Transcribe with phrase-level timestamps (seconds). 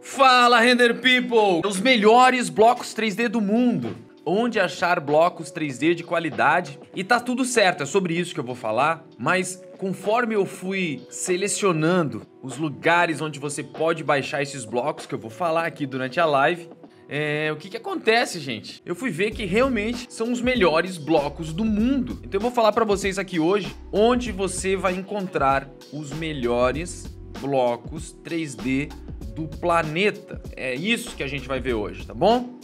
[0.00, 1.66] Fala, Render People!
[1.66, 3.96] Os melhores blocos 3D do mundo.
[4.24, 6.78] Onde achar blocos 3D de qualidade.
[6.94, 9.04] E tá tudo certo, é sobre isso que eu vou falar.
[9.18, 15.18] Mas conforme eu fui selecionando os lugares onde você pode baixar esses blocos, que eu
[15.18, 16.68] vou falar aqui durante a live,
[17.08, 18.82] é, o que que acontece, gente?
[18.84, 22.18] Eu fui ver que realmente são os melhores blocos do mundo.
[22.24, 28.14] Então eu vou falar para vocês aqui hoje onde você vai encontrar os melhores blocos
[28.24, 28.92] 3D
[29.34, 30.40] do planeta.
[30.56, 32.58] É isso que a gente vai ver hoje, tá bom?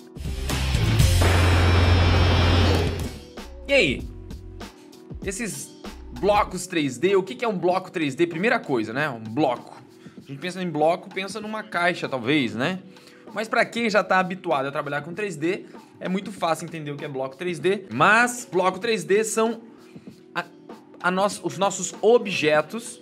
[3.68, 4.02] E aí?
[5.24, 5.70] Esses
[6.20, 8.28] blocos 3D, o que é um bloco 3D?
[8.28, 9.08] Primeira coisa, né?
[9.08, 9.80] Um bloco.
[10.18, 12.80] A gente pensa em bloco, pensa numa caixa, talvez, né?
[13.34, 15.64] Mas para quem já está habituado a trabalhar com 3D,
[15.98, 17.84] é muito fácil entender o que é bloco 3D.
[17.92, 19.62] Mas bloco 3D são
[20.34, 20.44] a,
[21.00, 23.00] a os nossos objetos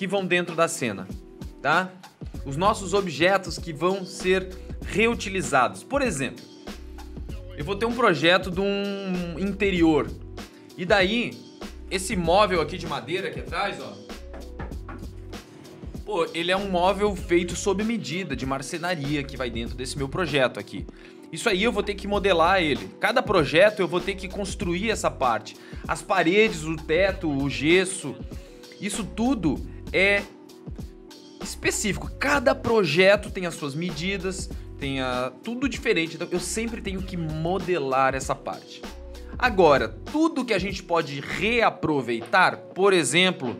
[0.00, 1.06] que vão dentro da cena,
[1.60, 1.92] tá?
[2.46, 4.48] Os nossos objetos que vão ser
[4.86, 5.84] reutilizados.
[5.84, 6.42] Por exemplo,
[7.54, 10.10] eu vou ter um projeto de um interior.
[10.74, 11.38] E daí,
[11.90, 13.92] esse móvel aqui de madeira aqui atrás, ó.
[16.06, 20.08] Pô, ele é um móvel feito sob medida, de marcenaria que vai dentro desse meu
[20.08, 20.86] projeto aqui.
[21.30, 22.88] Isso aí eu vou ter que modelar ele.
[22.98, 25.56] Cada projeto eu vou ter que construir essa parte.
[25.86, 28.16] As paredes, o teto, o gesso.
[28.80, 29.60] Isso tudo
[29.92, 30.22] é
[31.42, 32.10] específico.
[32.18, 36.16] Cada projeto tem as suas medidas, tem a, tudo diferente.
[36.16, 38.82] Então eu sempre tenho que modelar essa parte.
[39.38, 43.56] Agora, tudo que a gente pode reaproveitar, por exemplo,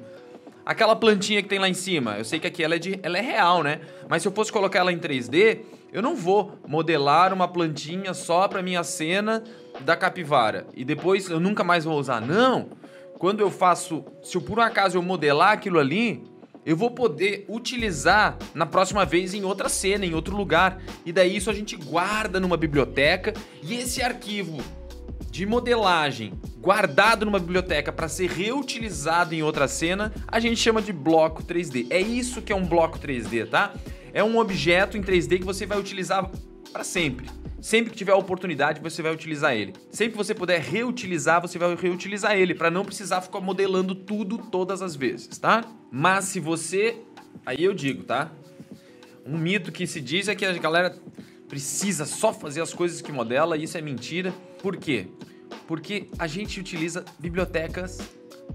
[0.65, 3.17] aquela plantinha que tem lá em cima, eu sei que aqui ela é, de, ela
[3.17, 3.81] é real, né?
[4.09, 5.61] Mas se eu fosse colocar ela em 3D,
[5.93, 9.43] eu não vou modelar uma plantinha só para minha cena
[9.81, 12.21] da capivara e depois eu nunca mais vou usar.
[12.21, 12.69] Não.
[13.21, 16.25] Quando eu faço, se eu por um acaso eu modelar aquilo ali,
[16.65, 20.81] eu vou poder utilizar na próxima vez em outra cena, em outro lugar.
[21.05, 24.57] E daí isso a gente guarda numa biblioteca e esse arquivo
[25.31, 26.33] de modelagem
[26.63, 31.89] guardado numa biblioteca para ser reutilizado em outra cena, a gente chama de bloco 3D.
[31.91, 33.75] É isso que é um bloco 3D, tá?
[34.15, 36.31] É um objeto em 3D que você vai utilizar
[36.73, 37.29] para sempre.
[37.61, 39.75] Sempre que tiver oportunidade, você vai utilizar ele.
[39.91, 44.39] Sempre que você puder reutilizar, você vai reutilizar ele, para não precisar ficar modelando tudo
[44.39, 45.65] todas as vezes, tá?
[45.91, 46.97] Mas se você.
[47.45, 48.31] Aí eu digo, tá?
[49.27, 50.97] Um mito que se diz é que a galera
[51.49, 54.33] precisa só fazer as coisas que modela, e isso é mentira.
[54.63, 55.09] Por quê?
[55.67, 57.99] Porque a gente utiliza bibliotecas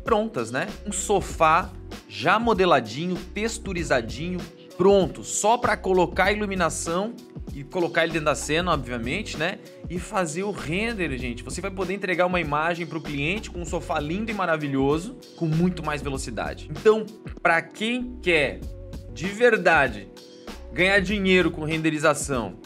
[0.04, 0.68] prontas, né?
[0.86, 1.72] Um sofá
[2.08, 4.40] já modeladinho, texturizadinho,
[4.78, 7.14] pronto, só para colocar a iluminação
[7.54, 9.60] e colocar ele dentro da cena, obviamente, né?
[9.90, 11.44] E fazer o render, gente.
[11.44, 15.18] Você vai poder entregar uma imagem para o cliente com um sofá lindo e maravilhoso,
[15.36, 16.70] com muito mais velocidade.
[16.70, 17.06] Então,
[17.42, 18.60] para quem quer
[19.14, 20.10] de verdade
[20.74, 22.58] ganhar dinheiro com renderização,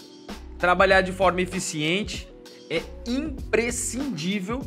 [0.58, 2.28] trabalhar de forma eficiente,
[2.70, 4.62] é imprescindível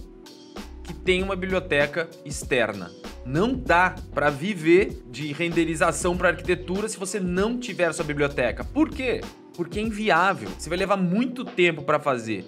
[0.85, 2.91] que tenha uma biblioteca externa.
[3.25, 8.65] Não dá para viver de renderização para arquitetura se você não tiver sua biblioteca.
[8.65, 9.21] Por quê?
[9.57, 10.51] Porque é inviável.
[10.59, 12.45] Você vai levar muito tempo para fazer.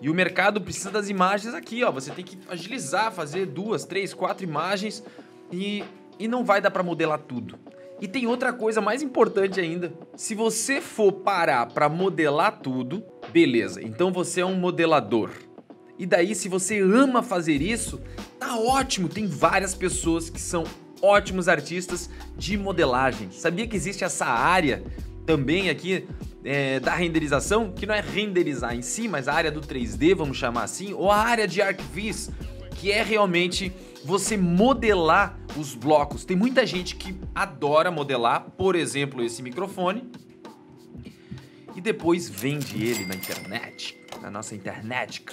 [0.00, 1.90] E o mercado precisa das imagens aqui, ó.
[1.90, 5.02] Você tem que agilizar, fazer duas, três, quatro imagens
[5.50, 5.82] e,
[6.18, 7.58] e não vai dar para modelar tudo.
[8.00, 9.92] E tem outra coisa mais importante ainda.
[10.16, 13.82] Se você for parar para modelar tudo, beleza.
[13.82, 15.30] Então você é um modelador.
[15.98, 18.00] E daí, se você ama fazer isso,
[18.38, 19.08] tá ótimo.
[19.08, 20.64] Tem várias pessoas que são
[21.00, 23.30] ótimos artistas de modelagem.
[23.30, 24.82] Sabia que existe essa área
[25.26, 26.06] também aqui
[26.44, 30.36] é, da renderização, que não é renderizar em si, mas a área do 3D, vamos
[30.36, 32.30] chamar assim, ou a área de ArcViz,
[32.76, 33.72] que é realmente
[34.04, 36.24] você modelar os blocos.
[36.24, 40.10] Tem muita gente que adora modelar, por exemplo, esse microfone,
[41.74, 45.24] e depois vende ele na internet, na nossa internet,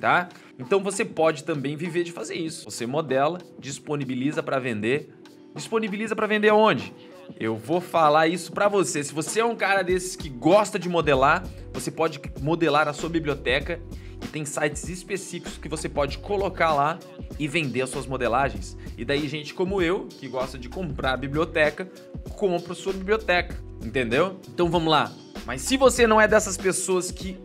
[0.00, 0.28] tá?
[0.58, 2.70] Então você pode também viver de fazer isso.
[2.70, 5.10] Você modela, disponibiliza para vender.
[5.54, 6.92] Disponibiliza para vender aonde?
[7.38, 9.02] Eu vou falar isso para você.
[9.02, 13.08] Se você é um cara desses que gosta de modelar, você pode modelar a sua
[13.08, 13.80] biblioteca
[14.22, 16.98] e tem sites específicos que você pode colocar lá
[17.38, 18.76] e vender as suas modelagens.
[18.96, 21.90] E daí gente como eu, que gosta de comprar a biblioteca,
[22.36, 24.36] compra a sua biblioteca, entendeu?
[24.48, 25.12] Então vamos lá.
[25.44, 27.36] Mas se você não é dessas pessoas que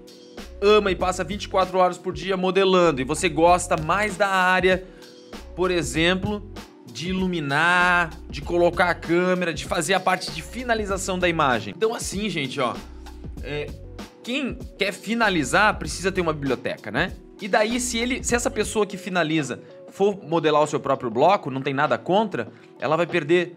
[0.62, 4.84] ama e passa 24 horas por dia modelando e você gosta mais da área,
[5.56, 6.52] por exemplo,
[6.86, 11.74] de iluminar, de colocar a câmera, de fazer a parte de finalização da imagem.
[11.76, 12.76] Então, assim, gente, ó,
[13.44, 13.68] é,
[14.24, 17.14] quem quer finalizar precisa ter uma biblioteca, né?
[17.40, 19.62] E daí, se ele, se essa pessoa que finaliza
[19.92, 22.48] for modelar o seu próprio bloco, não tem nada contra,
[22.80, 23.56] ela vai perder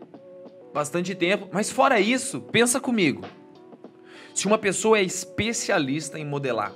[0.75, 1.49] bastante tempo.
[1.51, 3.25] Mas fora isso, pensa comigo.
[4.35, 6.73] Se uma pessoa é especialista em modelar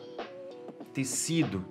[0.94, 1.64] tecido,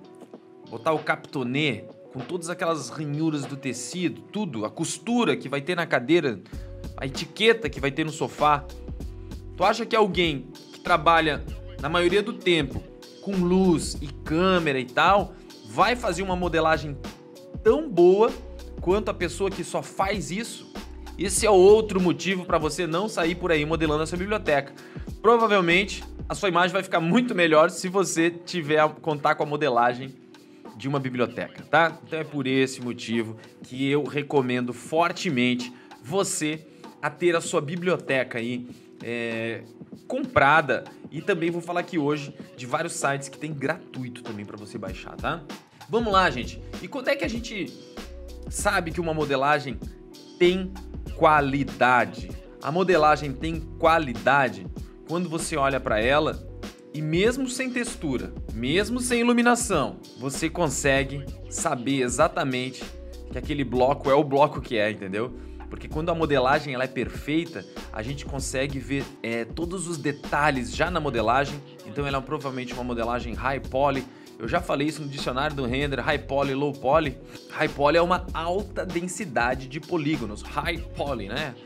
[0.70, 5.74] botar o captonê com todas aquelas ranhuras do tecido, tudo, a costura que vai ter
[5.74, 6.40] na cadeira,
[6.96, 8.64] a etiqueta que vai ter no sofá.
[9.56, 11.42] Tu acha que alguém que trabalha
[11.80, 12.80] na maioria do tempo
[13.24, 15.34] com luz e câmera e tal,
[15.66, 16.96] vai fazer uma modelagem
[17.62, 18.30] tão boa
[18.82, 20.70] quanto a pessoa que só faz isso?
[21.18, 24.74] Esse é outro motivo para você não sair por aí modelando a sua biblioteca.
[25.22, 29.46] Provavelmente a sua imagem vai ficar muito melhor se você tiver a contar com a
[29.46, 30.14] modelagem
[30.76, 31.98] de uma biblioteca, tá?
[32.06, 35.72] Então é por esse motivo que eu recomendo fortemente
[36.02, 36.66] você
[37.00, 38.66] a ter a sua biblioteca aí
[39.02, 39.62] é,
[40.08, 44.56] comprada e também vou falar aqui hoje de vários sites que tem gratuito também para
[44.56, 45.42] você baixar, tá?
[45.88, 46.60] Vamos lá, gente.
[46.82, 47.72] E quando é que a gente
[48.48, 49.78] sabe que uma modelagem
[50.38, 50.72] tem
[51.16, 52.30] qualidade?
[52.62, 54.66] A modelagem tem qualidade
[55.08, 56.46] quando você olha para ela
[56.92, 62.84] e mesmo sem textura, mesmo sem iluminação, você consegue saber exatamente
[63.30, 65.32] que aquele bloco é o bloco que é, entendeu?
[65.68, 70.74] Porque quando a modelagem ela é perfeita, a gente consegue ver é, todos os detalhes
[70.74, 71.60] já na modelagem.
[71.84, 74.04] Então ela é provavelmente uma modelagem high poly.
[74.38, 77.18] Eu já falei isso no dicionário do render, high poly, low poly.
[77.50, 81.56] High poly é uma alta densidade de polígonos, high poly, né?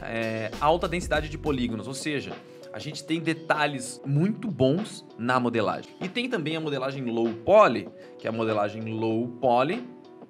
[0.00, 2.32] É, alta densidade de polígonos, ou seja,
[2.76, 5.90] a gente tem detalhes muito bons na modelagem.
[5.98, 7.88] E tem também a modelagem low poly,
[8.18, 9.82] que é a modelagem low poly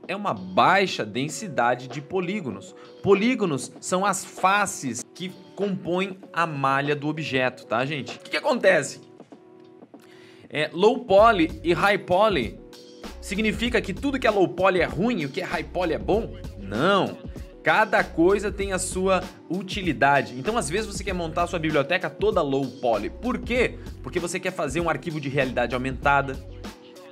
[0.07, 2.73] é uma baixa densidade de polígonos.
[3.03, 8.17] Polígonos são as faces que compõem a malha do objeto, tá, gente?
[8.17, 9.01] O que, que acontece?
[10.49, 12.61] É, low poly e high poly
[13.21, 15.95] significa que tudo que é low poly é ruim e o que é high poly
[15.95, 16.37] é bom?
[16.61, 17.19] Não.
[17.67, 20.39] Cada coisa tem a sua utilidade.
[20.39, 23.11] Então, às vezes, você quer montar a sua biblioteca toda low poly.
[23.11, 23.77] Por quê?
[24.05, 26.37] Porque você quer fazer um arquivo de realidade aumentada.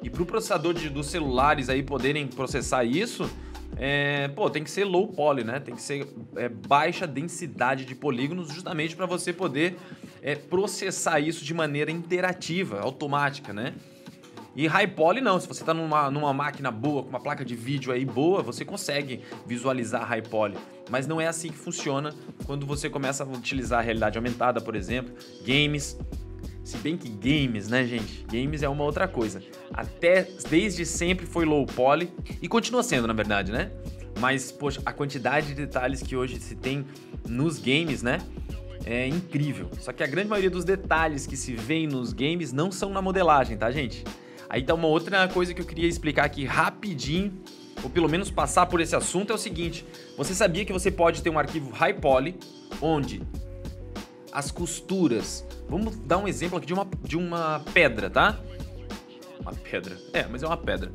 [0.01, 3.29] E para o processador de, dos celulares aí poderem processar isso,
[3.77, 5.59] é, pô, tem que ser low poly, né?
[5.59, 6.07] Tem que ser
[6.37, 9.77] é, baixa densidade de polígonos, justamente para você poder
[10.23, 13.75] é, processar isso de maneira interativa, automática, né?
[14.57, 17.57] E high poly não, se você está numa, numa máquina boa, com uma placa de
[17.57, 20.57] vídeo aí boa, você consegue visualizar high poly.
[20.89, 22.15] Mas não é assim que funciona
[22.47, 25.13] quando você começa a utilizar a realidade aumentada, por exemplo,
[25.45, 25.99] games.
[26.63, 28.25] Se bem que games, né, gente?
[28.31, 29.43] Games é uma outra coisa.
[29.73, 32.11] Até desde sempre foi low poly
[32.41, 33.71] e continua sendo, na verdade, né?
[34.21, 36.87] Mas, poxa, a quantidade de detalhes que hoje se tem
[37.29, 38.19] nos games, né?
[38.87, 39.69] É incrível.
[39.81, 43.03] Só que a grande maioria dos detalhes que se vê nos games não são na
[43.03, 44.05] modelagem, tá, gente?
[44.55, 47.33] Aí tá uma outra coisa que eu queria explicar aqui rapidinho,
[47.83, 49.85] ou pelo menos passar por esse assunto, é o seguinte:
[50.17, 52.39] você sabia que você pode ter um arquivo high poly,
[52.81, 53.21] onde
[54.31, 55.45] as costuras.
[55.69, 58.39] Vamos dar um exemplo aqui de uma, de uma pedra, tá?
[59.41, 59.99] Uma pedra.
[60.13, 60.93] É, mas é uma pedra.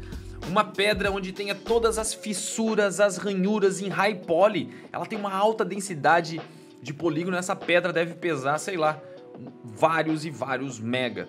[0.48, 4.70] Uma pedra onde tenha todas as fissuras, as ranhuras em high poly.
[4.90, 6.40] Ela tem uma alta densidade
[6.82, 7.36] de polígono.
[7.36, 9.02] Essa pedra deve pesar, sei lá,
[9.66, 11.28] vários e vários mega.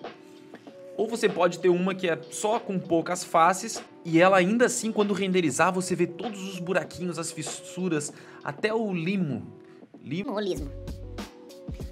[1.01, 4.91] Ou você pode ter uma que é só com poucas faces e ela ainda assim,
[4.91, 8.13] quando renderizar, você vê todos os buraquinhos, as fissuras,
[8.43, 9.51] até o limo.
[9.99, 10.37] Limo?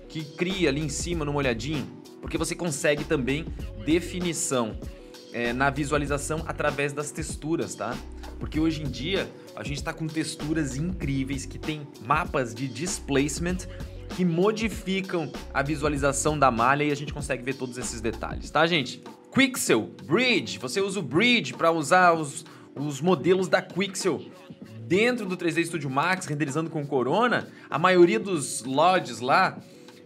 [0.08, 1.88] Que cria ali em cima no molhadinho,
[2.22, 3.48] porque você consegue também
[3.84, 4.78] definição
[5.34, 7.98] é, na visualização através das texturas, tá?
[8.40, 13.58] Porque hoje em dia a gente está com texturas incríveis que tem mapas de displacement
[14.16, 18.66] que modificam a visualização da malha e a gente consegue ver todos esses detalhes, tá,
[18.68, 19.02] gente?
[19.34, 24.22] Quixel, Bridge, você usa o Bridge para usar os, os modelos da Quixel
[24.82, 27.48] dentro do 3D Studio Max, renderizando com Corona.
[27.70, 29.60] A maioria dos LODs lá,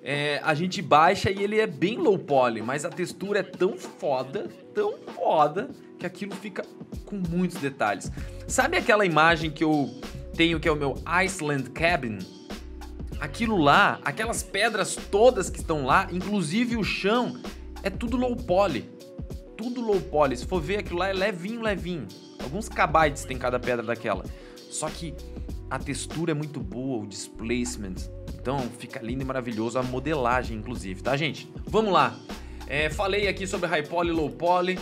[0.03, 3.77] é, a gente baixa e ele é bem low poly, mas a textura é tão
[3.77, 6.65] foda, tão foda, que aquilo fica
[7.05, 8.11] com muitos detalhes.
[8.45, 9.89] Sabe aquela imagem que eu
[10.35, 12.19] tenho que é o meu Iceland Cabin?
[13.23, 17.41] Aquilo lá, aquelas pedras todas que estão lá, inclusive o chão,
[17.81, 18.81] é tudo low poly.
[19.55, 20.35] Tudo low poly.
[20.35, 22.05] Se for ver, aquilo lá é levinho, levinho.
[22.43, 24.25] Alguns kbytes tem cada pedra daquela.
[24.69, 25.13] Só que
[25.69, 27.95] a textura é muito boa, o displacement.
[28.33, 31.49] Então fica lindo e maravilhoso a modelagem, inclusive, tá, gente?
[31.65, 32.19] Vamos lá.
[32.67, 34.77] É, falei aqui sobre high poly low poly.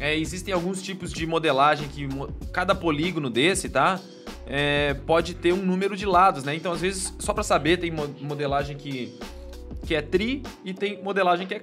[0.00, 2.08] É, existem alguns tipos de modelagem que
[2.52, 4.00] cada polígono desse, tá?
[4.50, 6.54] É, pode ter um número de lados, né?
[6.54, 9.18] Então, às vezes, só para saber, tem modelagem que,
[9.86, 11.62] que é tri e tem modelagem que é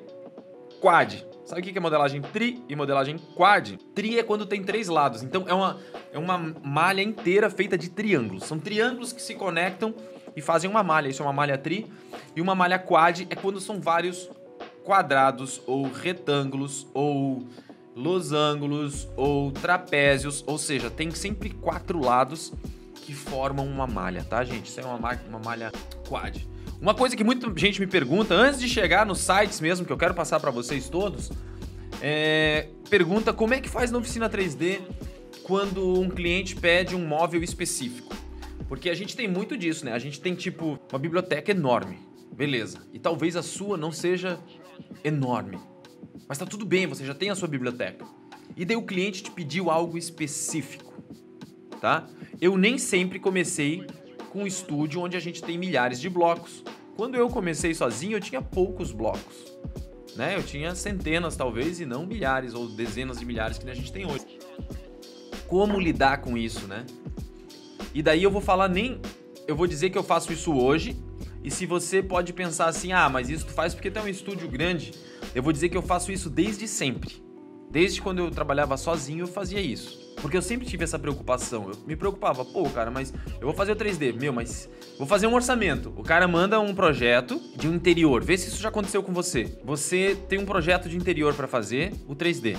[0.79, 1.25] quad.
[1.45, 3.77] Sabe o que é modelagem tri e modelagem quad?
[3.95, 5.23] Tri é quando tem três lados.
[5.23, 5.79] Então, é uma,
[6.13, 8.43] é uma malha inteira feita de triângulos.
[8.43, 9.93] São triângulos que se conectam
[10.35, 11.07] e fazem uma malha.
[11.07, 11.91] Isso é uma malha tri.
[12.35, 14.29] E uma malha quad é quando são vários
[14.83, 17.47] quadrados ou retângulos ou
[17.95, 22.53] losângulos ou trapézios, ou seja, tem sempre quatro lados
[23.05, 24.65] que formam uma malha, tá, gente?
[24.65, 25.71] Isso é uma, malha, uma malha
[26.07, 26.47] quad.
[26.81, 29.97] Uma coisa que muita gente me pergunta, antes de chegar nos sites mesmo, que eu
[29.97, 31.31] quero passar para vocês todos,
[32.01, 34.81] é, pergunta como é que faz na oficina 3D
[35.43, 38.15] quando um cliente pede um móvel específico.
[38.67, 39.93] Porque a gente tem muito disso, né?
[39.93, 42.00] A gente tem tipo uma biblioteca enorme,
[42.35, 42.79] beleza.
[42.91, 44.39] E talvez a sua não seja
[45.03, 45.59] enorme.
[46.27, 48.03] Mas tá tudo bem, você já tem a sua biblioteca.
[48.57, 50.94] E daí o cliente te pediu algo específico,
[51.85, 52.07] tá?
[52.41, 53.85] Eu nem sempre comecei
[54.31, 56.63] com um estúdio onde a gente tem milhares de blocos.
[56.97, 59.55] Quando eu comecei sozinho, eu tinha poucos blocos.
[60.15, 60.35] Né?
[60.35, 64.03] Eu tinha centenas, talvez, e não milhares ou dezenas de milhares que a gente tem
[64.03, 64.25] hoje.
[65.45, 66.87] Como lidar com isso, né?
[67.93, 68.99] E daí eu vou falar nem.
[69.47, 70.99] Eu vou dizer que eu faço isso hoje.
[71.43, 74.49] E se você pode pensar assim, ah, mas isso tu faz porque tem um estúdio
[74.49, 74.91] grande.
[75.35, 77.23] Eu vou dizer que eu faço isso desde sempre.
[77.69, 80.04] Desde quando eu trabalhava sozinho, eu fazia isso.
[80.22, 81.69] Porque eu sempre tive essa preocupação.
[81.69, 84.19] Eu me preocupava, pô, cara, mas eu vou fazer o 3D.
[84.19, 85.93] Meu, mas vou fazer um orçamento.
[85.95, 88.24] O cara manda um projeto de um interior.
[88.24, 89.60] Vê se isso já aconteceu com você.
[89.63, 92.57] Você tem um projeto de interior para fazer, o 3D.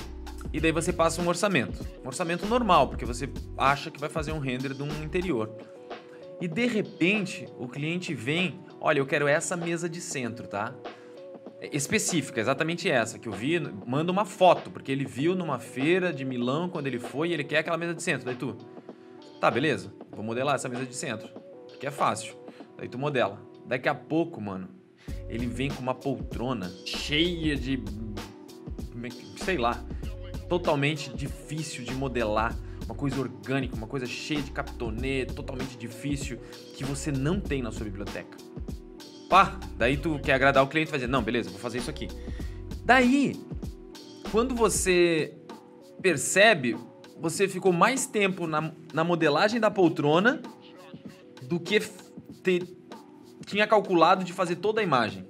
[0.53, 1.85] E daí você passa um orçamento.
[2.05, 5.51] Um orçamento normal, porque você acha que vai fazer um render de um interior.
[6.41, 10.75] E de repente, o cliente vem, olha, eu quero essa mesa de centro, tá?
[11.61, 16.25] Específica, exatamente essa, que eu vi, manda uma foto, porque ele viu numa feira de
[16.25, 18.27] Milão quando ele foi e ele quer aquela mesa de centro.
[18.27, 18.57] Daí tu,
[19.41, 21.29] tá, beleza, vou modelar essa mesa de centro,
[21.81, 22.35] que é fácil.
[22.77, 23.41] Daí tu modela.
[23.67, 24.69] Daqui a pouco, mano,
[25.29, 27.83] ele vem com uma poltrona cheia de.
[29.37, 29.83] sei lá,
[30.49, 32.57] totalmente difícil de modelar.
[32.85, 36.39] Uma coisa orgânica, uma coisa cheia de captonê, totalmente difícil,
[36.77, 38.37] que você não tem na sua biblioteca.
[39.28, 42.09] Pá, daí tu quer agradar o cliente, vai dizer, não, beleza, vou fazer isso aqui.
[42.85, 43.40] Daí,
[44.30, 45.35] quando você
[46.00, 46.76] percebe,
[47.21, 50.40] você ficou mais tempo na, na modelagem da poltrona
[51.42, 51.80] do que
[52.42, 52.64] ter,
[53.45, 55.26] tinha calculado de fazer toda a imagem.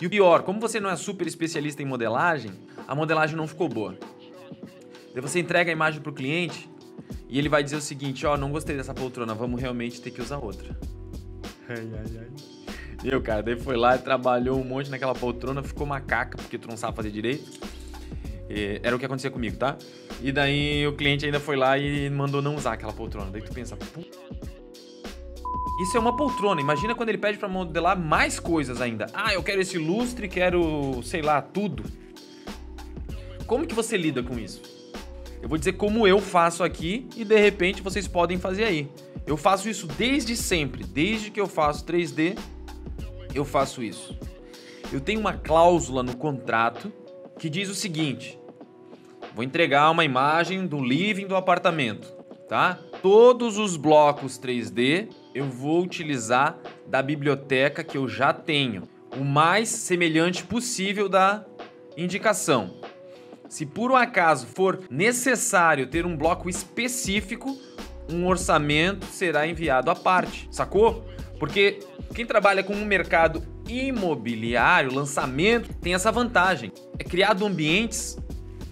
[0.00, 2.52] E o pior, como você não é super especialista em modelagem,
[2.86, 3.98] a modelagem não ficou boa.
[5.12, 6.68] Daí você entrega a imagem pro cliente
[7.28, 10.10] e ele vai dizer o seguinte, ó, oh, não gostei dessa poltrona, vamos realmente ter
[10.10, 10.76] que usar outra.
[11.68, 12.63] Ai, ai, ai.
[13.04, 16.66] Eu, cara, daí foi lá e trabalhou um monte naquela poltrona, ficou macaca, porque tu
[16.66, 17.60] não sabe fazer direito.
[18.82, 19.76] Era o que acontecia comigo, tá?
[20.22, 23.30] E daí o cliente ainda foi lá e mandou não usar aquela poltrona.
[23.30, 23.76] Daí tu pensa,
[25.82, 26.60] isso é uma poltrona.
[26.60, 29.06] Imagina quando ele pede para modelar mais coisas ainda.
[29.12, 31.84] Ah, eu quero esse lustre, quero, sei lá, tudo.
[33.46, 34.62] Como que você lida com isso?
[35.42, 38.88] Eu vou dizer como eu faço aqui e de repente vocês podem fazer aí.
[39.26, 42.38] Eu faço isso desde sempre, desde que eu faço 3D,
[43.34, 44.16] eu faço isso?
[44.92, 46.92] Eu tenho uma cláusula no contrato
[47.38, 48.38] que diz o seguinte:
[49.34, 52.12] vou entregar uma imagem do living do apartamento,
[52.48, 52.78] tá?
[53.02, 58.84] Todos os blocos 3D eu vou utilizar da biblioteca que eu já tenho,
[59.16, 61.44] o mais semelhante possível da
[61.96, 62.74] indicação.
[63.48, 67.56] Se por um acaso for necessário ter um bloco específico,
[68.10, 71.04] um orçamento será enviado à parte, sacou?
[71.38, 71.80] Porque
[72.12, 76.72] quem trabalha com um mercado imobiliário, lançamento, tem essa vantagem.
[76.98, 78.18] É criado ambientes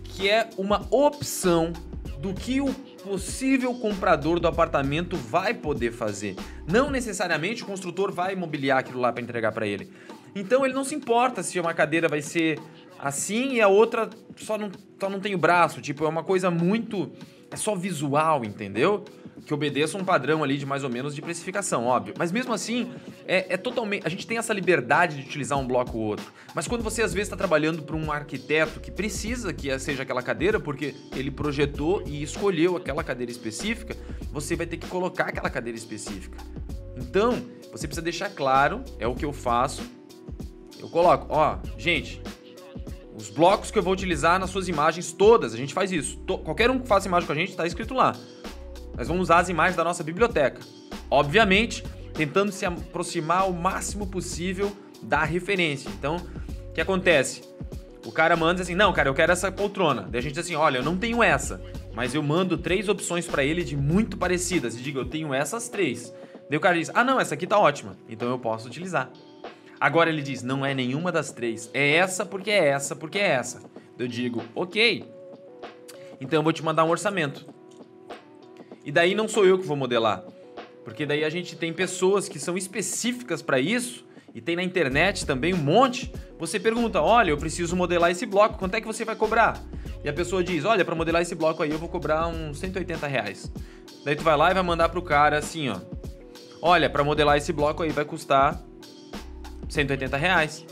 [0.05, 1.73] que é uma opção
[2.19, 2.73] do que o
[3.03, 6.37] possível comprador do apartamento vai poder fazer.
[6.71, 9.91] Não necessariamente o construtor vai imobiliar aquilo lá para entregar para ele.
[10.35, 12.59] Então ele não se importa se uma cadeira vai ser
[12.99, 14.71] assim e a outra só não,
[15.01, 15.81] só não tem o braço.
[15.81, 17.11] Tipo, é uma coisa muito.
[17.51, 19.05] É só visual, entendeu?
[19.45, 22.15] Que obedeça um padrão ali de mais ou menos de precificação, óbvio.
[22.17, 22.93] Mas mesmo assim,
[23.27, 24.07] é, é totalmente.
[24.07, 26.27] A gente tem essa liberdade de utilizar um bloco ou outro.
[26.55, 30.23] Mas quando você às vezes está trabalhando para um arquiteto que precisa que seja aquela
[30.23, 33.97] cadeira, porque ele projetou e escolheu aquela cadeira específica,
[34.31, 36.39] você vai ter que colocar aquela cadeira específica.
[36.97, 39.83] Então, você precisa deixar claro, é o que eu faço.
[40.79, 42.21] Eu coloco, ó, gente,
[43.17, 46.19] os blocos que eu vou utilizar nas suas imagens todas, a gente faz isso.
[46.45, 48.17] qualquer um que faça imagem com a gente, está escrito lá.
[48.97, 50.61] Nós vamos usar as imagens da nossa biblioteca.
[51.11, 51.83] Obviamente,
[52.15, 54.73] tentando se aproximar o máximo possível
[55.03, 55.91] da referência.
[55.91, 56.17] Então,
[56.69, 57.43] o que acontece?
[58.05, 60.03] O cara manda assim: "Não, cara, eu quero essa poltrona".
[60.11, 61.63] Daí a gente diz assim: "Olha, eu não tenho essa,
[61.95, 65.69] mas eu mando três opções para ele de muito parecidas e digo: "Eu tenho essas
[65.69, 66.13] três".
[66.49, 67.97] Daí o cara diz: "Ah, não, essa aqui tá ótima".
[68.09, 69.11] Então eu posso utilizar.
[69.81, 71.71] Agora ele diz: "Não é nenhuma das três.
[71.73, 73.61] É essa porque é essa porque é essa".
[73.99, 75.05] Eu digo: "OK".
[76.21, 77.47] Então eu vou te mandar um orçamento.
[78.85, 80.25] E daí não sou eu que vou modelar.
[80.85, 85.27] Porque daí a gente tem pessoas que são específicas para isso e tem na internet
[85.27, 89.05] também um monte, você pergunta: olha, eu preciso modelar esse bloco, quanto é que você
[89.05, 89.63] vai cobrar?
[90.03, 93.07] E a pessoa diz: olha, para modelar esse bloco aí eu vou cobrar uns 180
[93.07, 93.53] reais.
[94.05, 95.79] Daí tu vai lá e vai mandar pro cara assim, ó.
[96.61, 98.61] Olha, para modelar esse bloco aí vai custar
[99.69, 100.65] 180 reais.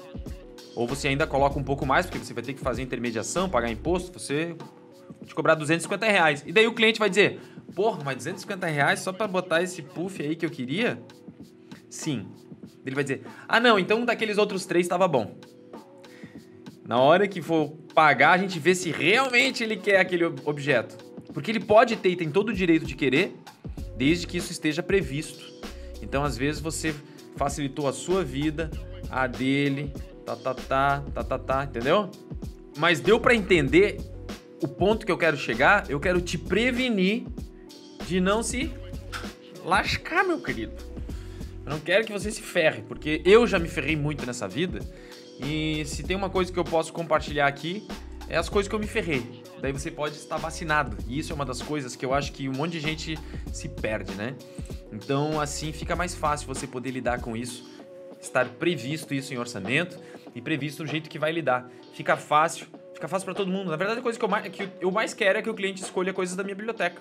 [0.74, 3.70] Ou você ainda coloca um pouco mais, porque você vai ter que fazer intermediação, pagar
[3.70, 4.56] imposto, você
[5.24, 6.44] te cobrar 250 reais.
[6.46, 7.40] E daí o cliente vai dizer,
[7.74, 11.00] porra, mas 250 reais só para botar esse puff aí que eu queria?
[11.88, 12.26] Sim.
[12.84, 15.36] Ele vai dizer, ah não, então daqueles outros três estava bom.
[16.86, 20.96] Na hora que for pagar, a gente vê se realmente ele quer aquele objeto.
[21.32, 23.36] Porque ele pode ter e tem todo o direito de querer,
[23.96, 25.48] desde que isso esteja previsto.
[26.02, 26.94] Então, às vezes, você
[27.36, 28.70] facilitou a sua vida,
[29.08, 29.92] a dele,
[30.24, 32.10] tá, tá, tá, tá, tá, tá, entendeu?
[32.76, 33.98] Mas deu para entender
[34.62, 35.90] o ponto que eu quero chegar?
[35.90, 37.24] Eu quero te prevenir
[38.06, 38.70] de não se
[39.64, 40.72] lascar, meu querido.
[41.64, 44.80] Eu não quero que você se ferre, porque eu já me ferrei muito nessa vida
[45.42, 47.86] e se tem uma coisa que eu posso compartilhar aqui,
[48.28, 49.42] é as coisas que eu me ferrei.
[49.60, 50.96] Daí você pode estar vacinado.
[51.08, 53.18] E isso é uma das coisas que eu acho que um monte de gente
[53.52, 54.34] se perde, né?
[54.92, 57.68] Então, assim fica mais fácil você poder lidar com isso,
[58.20, 59.98] estar previsto isso em orçamento
[60.34, 61.70] e previsto o jeito que vai lidar.
[61.94, 62.66] Fica fácil,
[63.00, 63.70] fica fácil para todo mundo.
[63.70, 65.82] Na verdade, a coisa que eu, mais, que eu mais quero é que o cliente
[65.82, 67.00] escolha coisas da minha biblioteca.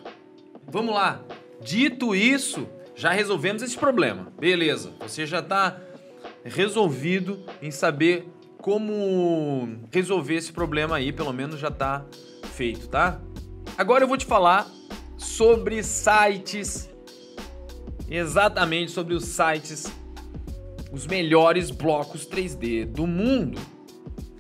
[0.65, 1.21] Vamos lá.
[1.61, 4.31] Dito isso, já resolvemos esse problema.
[4.39, 4.93] Beleza.
[5.01, 5.77] Você já está
[6.45, 8.29] resolvido em saber
[8.59, 12.05] como resolver esse problema aí, pelo menos já tá
[12.53, 13.19] feito, tá?
[13.77, 14.67] Agora eu vou te falar
[15.17, 16.89] sobre sites,
[18.09, 19.91] exatamente sobre os sites,
[20.93, 23.59] os melhores blocos 3D do mundo.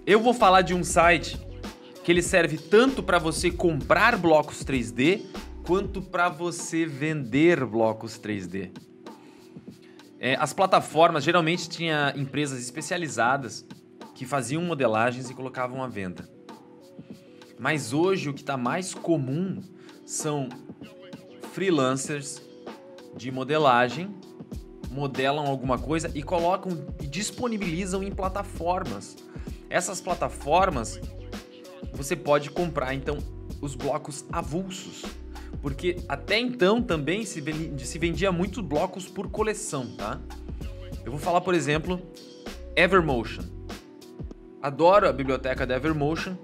[0.05, 1.48] Eu vou falar de um site
[2.03, 5.25] que ele serve tanto para você comprar blocos 3D
[5.63, 8.71] quanto para você vender blocos 3D.
[10.19, 13.65] É, as plataformas geralmente tinha empresas especializadas
[14.15, 16.29] que faziam modelagens e colocavam à venda.
[17.57, 19.61] Mas hoje o que está mais comum
[20.05, 20.49] são
[21.53, 22.41] freelancers
[23.15, 24.13] de modelagem,
[24.89, 29.15] modelam alguma coisa e colocam e disponibilizam em plataformas.
[29.69, 30.99] Essas plataformas
[31.93, 33.17] você pode comprar então
[33.61, 35.03] os blocos avulsos
[35.61, 40.19] porque até então também se, vendia muitos blocos por coleção, tá?
[41.05, 42.01] Eu vou falar, por exemplo,
[42.75, 43.43] Evermotion.
[44.61, 46.35] Adoro a biblioteca da Evermotion.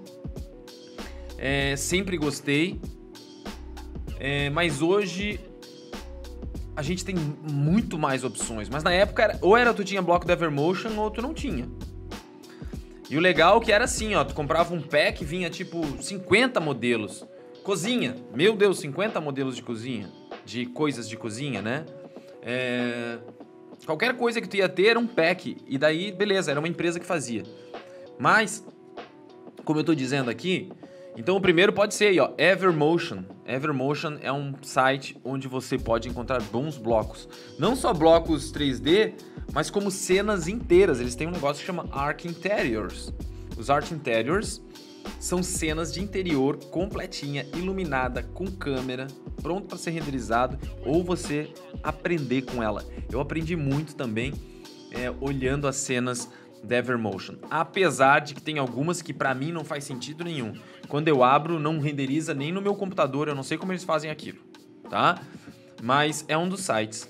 [1.38, 2.80] É, sempre gostei.
[4.18, 5.40] É, mas hoje
[6.74, 8.68] a gente tem muito mais opções.
[8.68, 11.68] Mas na época, era, ou era tu tinha bloco da Evermotion ou tu não tinha.
[13.08, 16.60] E o legal é que era assim, ó, tu comprava um pack, vinha tipo 50
[16.60, 17.24] modelos.
[17.62, 18.16] Cozinha.
[18.34, 20.10] Meu Deus, 50 modelos de cozinha.
[20.44, 21.84] De coisas de cozinha, né?
[22.42, 23.18] É...
[23.84, 25.56] Qualquer coisa que tu ia ter era um pack.
[25.66, 27.44] E daí, beleza, era uma empresa que fazia.
[28.18, 28.64] Mas,
[29.64, 30.70] como eu tô dizendo aqui,
[31.16, 33.24] então o primeiro pode ser aí, ó, Evermotion.
[33.46, 37.28] Evermotion é um site onde você pode encontrar bons blocos.
[37.58, 39.14] Não só blocos 3D,
[39.52, 41.00] mas como cenas inteiras.
[41.00, 43.12] Eles têm um negócio que chama Art Interiors.
[43.56, 44.60] Os Art Interiors
[45.18, 49.06] são cenas de interior completinha, iluminada, com câmera,
[49.40, 51.48] pronto para ser renderizado ou você
[51.82, 52.84] aprender com ela.
[53.10, 54.34] Eu aprendi muito também
[54.90, 56.28] é, olhando as cenas
[56.62, 57.36] da Evermotion.
[57.50, 60.54] Apesar de que tem algumas que para mim não faz sentido nenhum.
[60.88, 64.10] Quando eu abro, não renderiza nem no meu computador, eu não sei como eles fazem
[64.10, 64.38] aquilo,
[64.88, 65.20] tá?
[65.82, 67.08] Mas é um dos sites.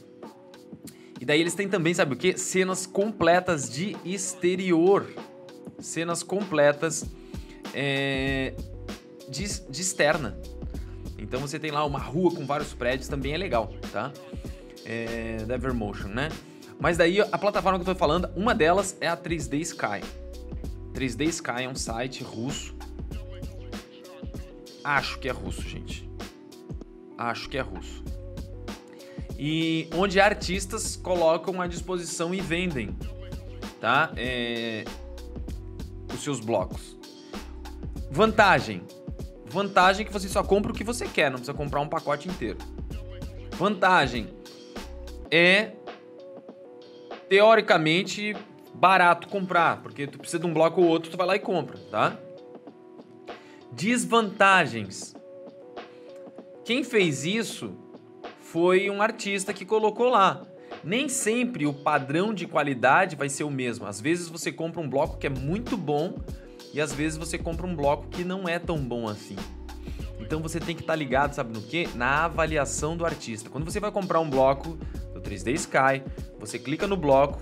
[1.20, 2.36] E daí eles têm também, sabe o que?
[2.36, 5.06] Cenas completas de exterior.
[5.78, 7.06] Cenas completas
[7.74, 8.54] é,
[9.28, 10.38] de, de externa.
[11.18, 14.12] Então você tem lá uma rua com vários prédios, também é legal, tá?
[14.84, 15.38] É,
[16.08, 16.28] né?
[16.78, 20.02] Mas daí a plataforma que eu tô falando, uma delas é a 3D Sky.
[20.92, 22.74] 3D Sky é um site russo.
[24.84, 26.08] Acho que é russo, gente.
[27.18, 28.04] Acho que é russo.
[29.38, 32.96] E onde artistas colocam à disposição e vendem,
[33.80, 34.12] tá?
[34.16, 34.84] É,
[36.12, 36.96] os seus blocos.
[38.10, 38.82] Vantagem.
[39.46, 42.28] Vantagem é que você só compra o que você quer, não precisa comprar um pacote
[42.28, 42.58] inteiro.
[43.52, 44.28] Vantagem
[45.30, 45.72] é
[47.28, 48.36] teoricamente
[48.74, 51.78] barato comprar, porque tu precisa de um bloco ou outro, tu vai lá e compra,
[51.90, 52.16] tá?
[53.72, 55.14] Desvantagens.
[56.64, 57.74] Quem fez isso
[58.40, 60.42] foi um artista que colocou lá.
[60.84, 63.86] Nem sempre o padrão de qualidade vai ser o mesmo.
[63.86, 66.14] Às vezes você compra um bloco que é muito bom,
[66.72, 69.36] e às vezes você compra um bloco que não é tão bom assim.
[70.20, 71.88] Então você tem que estar tá ligado, sabe no que?
[71.94, 73.48] Na avaliação do artista.
[73.48, 74.78] Quando você vai comprar um bloco
[75.26, 76.02] 3D Sky,
[76.38, 77.40] você clica no bloco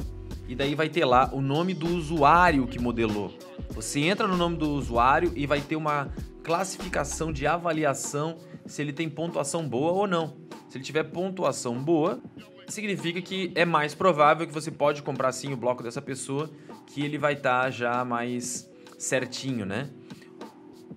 [0.49, 3.33] e daí vai ter lá o nome do usuário que modelou.
[3.70, 6.09] Você entra no nome do usuário e vai ter uma
[6.42, 10.37] classificação de avaliação se ele tem pontuação boa ou não.
[10.68, 12.20] Se ele tiver pontuação boa,
[12.68, 16.51] significa que é mais provável que você pode comprar sim o bloco dessa pessoa,
[16.87, 19.88] que ele vai estar tá já mais certinho, né?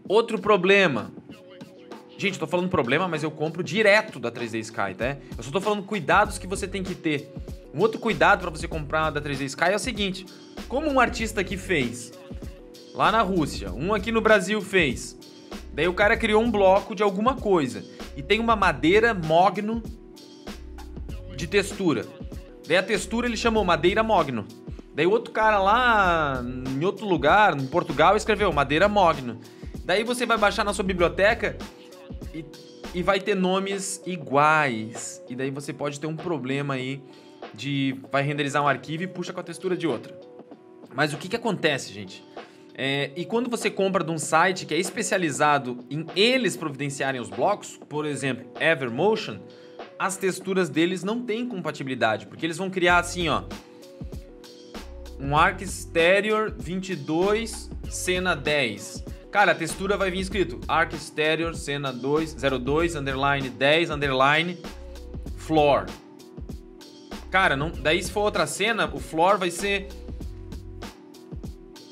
[0.08, 1.12] Outro problema.
[2.17, 5.17] Gente, tô falando problema, mas eu compro direto da 3D Sky, tá?
[5.38, 7.32] Eu só tô falando cuidados que você tem que ter.
[7.71, 10.25] Um outro cuidado para você comprar da 3D Sky é o seguinte:
[10.67, 12.12] como um artista aqui fez
[12.95, 15.15] lá na Rússia, um aqui no Brasil fez.
[15.71, 19.84] Daí o cara criou um bloco de alguma coisa e tem uma madeira mogno
[21.36, 22.03] de textura.
[22.67, 24.47] Daí a textura ele chamou madeira mogno.
[24.95, 29.39] Daí outro cara lá em outro lugar, em Portugal, escreveu madeira mogno.
[29.86, 31.56] Daí você vai baixar na sua biblioteca
[32.39, 32.45] e,
[33.00, 35.23] e vai ter nomes iguais.
[35.30, 37.02] E daí você pode ter um problema aí
[37.54, 40.17] de vai renderizar um arquivo e puxa com a textura de outra.
[40.93, 42.23] Mas o que que acontece, gente?
[42.73, 47.30] É, e quando você compra de um site que é especializado em eles providenciarem os
[47.30, 49.39] blocos, por exemplo, Evermotion,
[49.97, 53.43] as texturas deles não têm compatibilidade, porque eles vão criar assim, ó,
[55.19, 59.04] um Arc Exterior 22 cena 10.
[59.38, 64.58] Cara, a textura vai vir escrito Arc Exterior cena 2 02 underline 10 underline
[65.36, 65.86] floor.
[67.30, 69.89] Cara, não, daí se for outra cena, o floor vai ser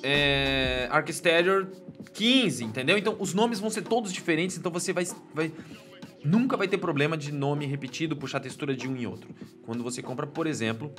[0.01, 1.67] é, Arc Exterior
[2.15, 2.97] 15, entendeu?
[2.97, 5.51] Então os nomes vão ser todos diferentes, então você vai, vai
[6.23, 9.29] nunca vai ter problema de nome repetido, puxar textura de um em outro.
[9.61, 10.91] Quando você compra, por exemplo,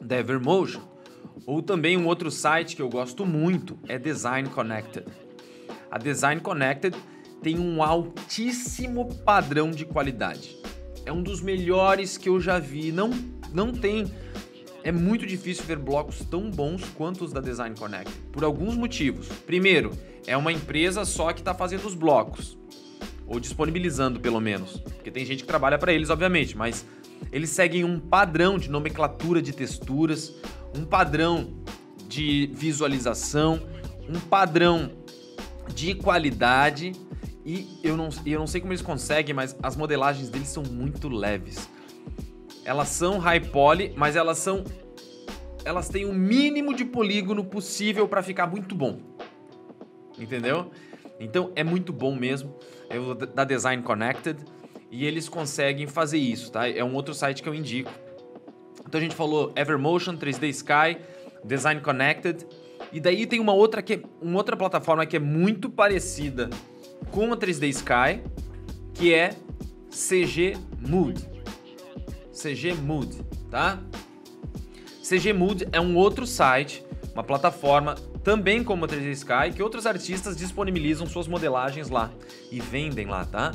[0.00, 0.80] Devermotion,
[1.44, 5.27] ou também um outro site que eu gosto muito é Design Connected.
[5.90, 6.96] A Design Connected
[7.42, 10.56] tem um altíssimo padrão de qualidade.
[11.04, 12.92] É um dos melhores que eu já vi.
[12.92, 13.10] Não,
[13.52, 14.10] não tem
[14.84, 19.28] é muito difícil ver blocos tão bons quanto os da Design Connect, por alguns motivos.
[19.46, 19.90] Primeiro,
[20.26, 22.56] é uma empresa só que está fazendo os blocos,
[23.26, 26.86] ou disponibilizando pelo menos, porque tem gente que trabalha para eles, obviamente, mas
[27.32, 30.32] eles seguem um padrão de nomenclatura de texturas,
[30.74, 31.52] um padrão
[32.08, 33.60] de visualização,
[34.08, 34.92] um padrão
[35.74, 36.92] de qualidade
[37.44, 41.08] e eu não, eu não sei como eles conseguem, mas as modelagens deles são muito
[41.08, 41.68] leves.
[42.64, 44.64] Elas são high poly, mas elas são
[45.64, 49.00] elas têm o mínimo de polígono possível para ficar muito bom.
[50.18, 50.70] Entendeu?
[51.20, 52.54] Então é muito bom mesmo.
[52.88, 54.38] É da Design Connected
[54.90, 56.68] e eles conseguem fazer isso, tá?
[56.68, 57.90] É um outro site que eu indico.
[58.86, 60.98] Então a gente falou Evermotion, 3D Sky,
[61.44, 62.46] Design Connected
[62.92, 66.48] e daí tem uma outra que é, uma outra plataforma que é muito parecida
[67.10, 68.22] com a 3D Sky,
[68.94, 69.36] que é
[69.90, 71.28] CG Mood.
[72.32, 73.80] CG Mood, tá?
[75.02, 79.86] CG Mood é um outro site, uma plataforma também como a 3D Sky, que outros
[79.86, 82.12] artistas disponibilizam suas modelagens lá
[82.50, 83.54] e vendem lá, tá?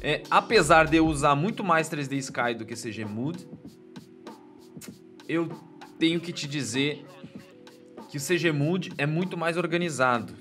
[0.00, 3.46] É, apesar de eu usar muito mais 3D Sky do que CG Mood,
[5.28, 5.48] eu
[5.98, 7.04] tenho que te dizer
[8.16, 10.32] que o CG Mood é muito mais organizado.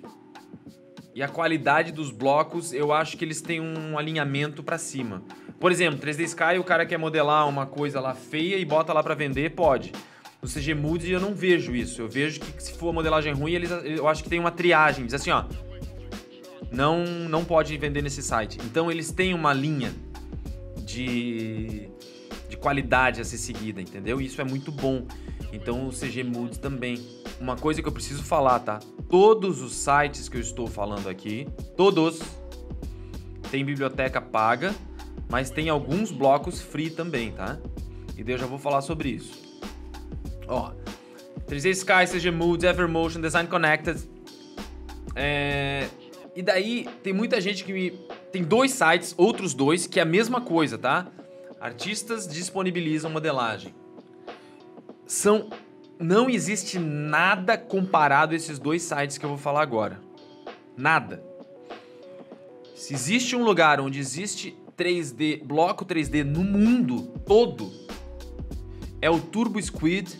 [1.13, 5.21] E a qualidade dos blocos, eu acho que eles têm um alinhamento para cima.
[5.59, 9.03] Por exemplo, 3D Sky, o cara quer modelar uma coisa lá feia e bota lá
[9.03, 9.91] para vender, pode.
[10.41, 12.01] No CG Mood eu não vejo isso.
[12.01, 15.05] Eu vejo que se for modelagem ruim, eles, eu acho que tem uma triagem.
[15.05, 15.45] Diz assim, ó.
[16.71, 18.57] Não, não pode vender nesse site.
[18.65, 19.93] Então eles têm uma linha
[20.77, 21.89] de,
[22.49, 24.19] de qualidade a ser seguida, entendeu?
[24.19, 25.05] Isso é muito bom.
[25.51, 27.24] Então o CG Mood também.
[27.39, 28.79] Uma coisa que eu preciso falar, tá?
[29.09, 32.19] Todos os sites que eu estou falando aqui, todos,
[33.51, 34.73] tem biblioteca paga
[35.29, 37.57] mas tem alguns blocos free também, tá?
[38.17, 39.43] E daí eu já vou falar sobre isso.
[40.47, 40.71] Ó,
[41.47, 43.99] 3D Sky, CG Moods, Evermotion, Design Connected.
[45.15, 45.87] É...
[46.35, 47.91] E daí tem muita gente que me...
[48.31, 51.07] Tem dois sites, outros dois, que é a mesma coisa, tá?
[51.59, 53.73] Artistas disponibilizam modelagem.
[55.07, 55.49] São...
[55.99, 59.99] Não existe nada comparado a esses dois sites que eu vou falar agora.
[60.75, 61.23] Nada.
[62.75, 67.71] Se existe um lugar onde existe 3D, bloco 3D no mundo todo
[69.01, 70.19] é o Turbo Squid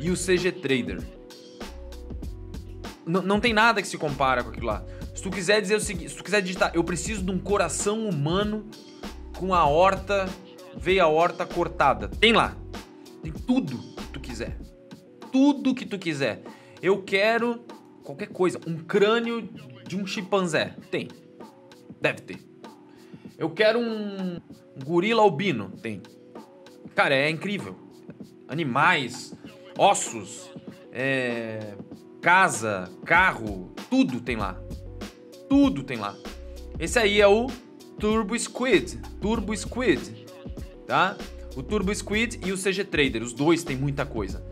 [0.00, 1.02] e o CG Trader.
[3.06, 4.84] N não tem nada que se compara com aquilo lá.
[5.14, 8.08] Se tu quiser dizer o seguinte, se tu quiser digitar, eu preciso de um coração
[8.08, 8.64] humano
[9.36, 10.28] com a horta,
[10.76, 12.08] veia horta cortada.
[12.08, 12.56] Tem lá.
[13.22, 13.91] Tem tudo.
[15.32, 16.42] Tudo que tu quiser.
[16.82, 17.64] Eu quero
[18.04, 19.48] qualquer coisa, um crânio
[19.86, 20.76] de um chimpanzé.
[20.90, 21.08] Tem.
[22.00, 22.38] Deve ter.
[23.38, 24.40] Eu quero um
[24.84, 25.70] gorila albino.
[25.82, 26.02] Tem.
[26.94, 27.76] Cara, é incrível.
[28.46, 29.34] Animais,
[29.78, 30.50] ossos,
[30.92, 31.74] é,
[32.20, 34.60] casa, carro, tudo tem lá.
[35.48, 36.14] Tudo tem lá.
[36.78, 37.46] Esse aí é o
[37.98, 39.00] Turbo Squid.
[39.20, 40.26] Turbo Squid,
[40.86, 41.16] tá?
[41.56, 44.44] O Turbo Squid e o CG Trader, os dois têm muita coisa.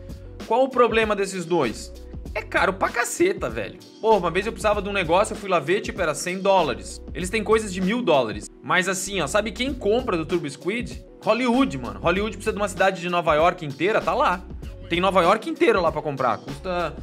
[0.51, 1.93] Qual o problema desses dois?
[2.35, 3.79] É caro pra caceta, velho.
[4.01, 6.39] Pô, uma vez eu precisava de um negócio, eu fui lá ver, tipo, era 100
[6.39, 7.01] dólares.
[7.13, 8.49] Eles têm coisas de mil dólares.
[8.61, 11.05] Mas assim, ó, sabe quem compra do Turbo Squid?
[11.23, 12.01] Hollywood, mano.
[12.01, 14.43] Hollywood precisa de uma cidade de Nova York inteira, tá lá.
[14.89, 16.39] Tem Nova York inteira lá pra comprar.
[16.39, 16.97] Custa,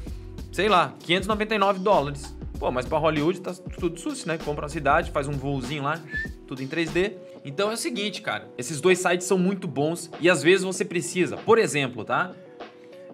[0.53, 2.37] sei lá, 599 dólares.
[2.59, 4.37] Pô, mas pra Hollywood tá tudo sus, né?
[4.37, 5.99] Compra uma cidade, faz um voozinho lá,
[6.47, 7.15] tudo em 3D.
[7.47, 8.47] Então é o seguinte, cara.
[8.59, 11.39] Esses dois sites são muito bons e às vezes você precisa.
[11.39, 12.35] Por exemplo, tá?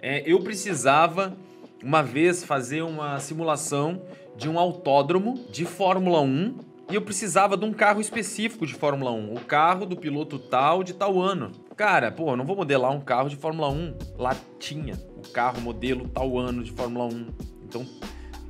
[0.07, 1.35] É, eu precisava
[1.83, 4.03] uma vez fazer uma simulação
[4.37, 6.59] de um autódromo de Fórmula 1
[6.91, 10.85] e eu precisava de um carro específico de Fórmula 1, o carro do piloto tal
[10.85, 11.53] de tal ano.
[11.75, 13.97] Cara, pô, eu não vou modelar um carro de Fórmula 1.
[14.19, 17.27] Lá tinha o carro modelo tal ano de Fórmula 1.
[17.63, 17.87] Então,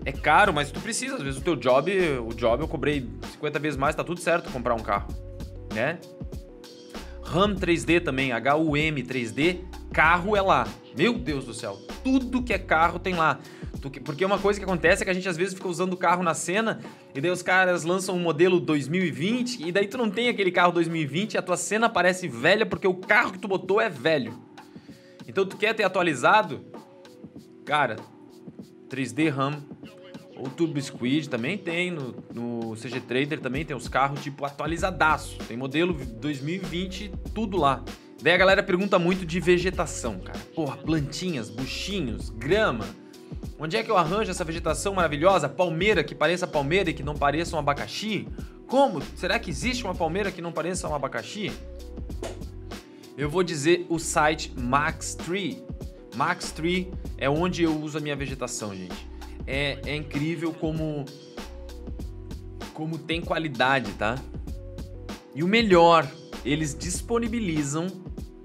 [0.04, 1.14] é caro, mas tu precisa.
[1.14, 1.88] Às vezes o teu job,
[2.28, 5.06] o job eu cobrei 50 vezes mais, tá tudo certo comprar um carro,
[5.72, 6.00] né?
[7.24, 9.60] RAM 3D também, HUM 3D,
[9.92, 10.68] carro é lá.
[10.96, 13.40] Meu Deus do céu, tudo que é carro tem lá.
[14.04, 16.22] Porque uma coisa que acontece é que a gente às vezes fica usando o carro
[16.22, 16.80] na cena
[17.14, 20.72] e daí os caras lançam um modelo 2020 e daí tu não tem aquele carro
[20.72, 24.38] 2020 e a tua cena parece velha porque o carro que tu botou é velho.
[25.26, 26.64] Então tu quer ter atualizado?
[27.64, 27.96] Cara,
[28.88, 29.62] 3D RAM
[30.36, 35.38] ou Turbo Squid também tem no, no CG Trader também tem os carros tipo atualizadaço.
[35.46, 37.82] Tem modelo 2020 tudo lá.
[38.22, 40.38] Daí a galera pergunta muito de vegetação, cara.
[40.54, 42.86] Porra, plantinhas, buchinhos, grama.
[43.58, 45.48] Onde é que eu arranjo essa vegetação maravilhosa?
[45.48, 48.26] Palmeira que pareça palmeira e que não pareça um abacaxi?
[48.66, 49.00] Como?
[49.16, 51.52] Será que existe uma palmeira que não pareça um abacaxi?
[53.16, 55.62] Eu vou dizer o site Max Tree.
[56.16, 59.13] Max Tree é onde eu uso a minha vegetação, gente.
[59.46, 61.04] É, é incrível como
[62.72, 64.16] como tem qualidade, tá?
[65.34, 66.06] E o melhor,
[66.44, 67.86] eles disponibilizam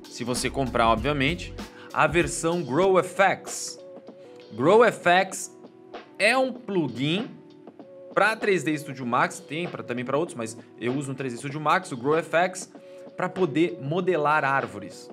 [0.04, 1.54] se você comprar, obviamente,
[1.92, 3.80] a versão GrowFX.
[4.54, 5.56] GrowFX
[6.18, 7.28] é um plugin
[8.14, 11.60] para 3D Studio Max, tem pra, também para outros, mas eu uso no 3D Studio
[11.60, 12.72] Max, o GrowFX,
[13.16, 15.10] para poder modelar árvores,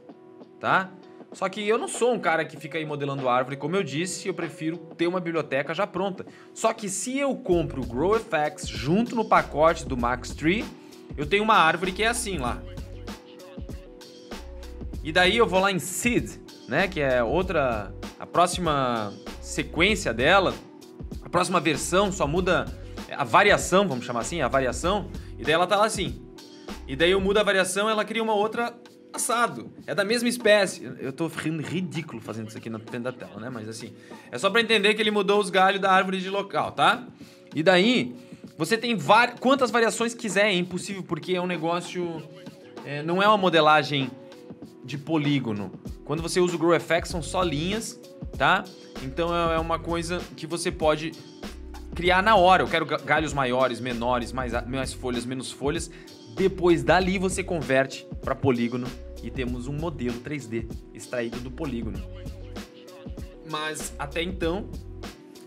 [0.61, 0.91] tá?
[1.37, 4.27] Só que eu não sou um cara que fica aí modelando árvore, como eu disse,
[4.27, 6.25] eu prefiro ter uma biblioteca já pronta.
[6.55, 10.65] Só que se eu compro o GrowFX junto no pacote do Max Tree,
[11.15, 12.63] eu tenho uma árvore que é assim lá.
[15.05, 16.89] E daí eu vou lá em Seed, né?
[16.89, 17.93] Que é outra.
[18.19, 20.55] A próxima sequência dela,
[21.21, 22.65] a próxima versão só muda
[23.15, 25.11] a variação, vamos chamar assim, a variação.
[25.39, 26.19] E daí ela tá lá assim.
[26.89, 28.73] E daí eu mudo a variação ela cria uma outra
[29.17, 29.71] assado.
[29.87, 30.85] É da mesma espécie.
[30.99, 33.51] Eu tô rindo ridículo fazendo isso aqui na frente da tela, né?
[33.51, 33.93] Mas assim,
[34.31, 37.07] é só para entender que ele mudou os galhos da árvore de local, tá?
[37.55, 38.15] E daí,
[38.57, 38.97] você tem
[39.41, 42.23] quantas variações quiser, é impossível, porque é um negócio.
[42.85, 44.11] É, não é uma modelagem
[44.85, 45.73] de polígono.
[46.05, 47.99] Quando você usa o GrowFX são só linhas,
[48.39, 48.65] tá?
[49.03, 51.13] Então é, é uma coisa que você pode
[51.95, 52.63] criar na hora.
[52.63, 55.91] Eu quero galhos maiores, menores, mais, mais folhas, menos folhas.
[56.37, 58.87] Depois dali você converte para polígono
[59.27, 62.01] e temos um modelo 3D extraído do polígono.
[63.51, 64.69] Mas até então,